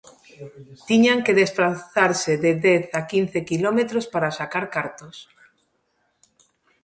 Tiñan 0.89 1.19
que 1.25 1.37
desprazarse 1.41 2.31
de 2.43 2.51
dez 2.65 2.83
a 2.99 3.01
quince 3.11 3.39
quilómetros 3.49 4.05
para 4.13 4.35
sacar 4.39 4.65
cartos. 4.75 5.15